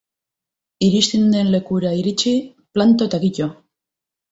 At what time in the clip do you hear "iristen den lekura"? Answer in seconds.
0.87-1.93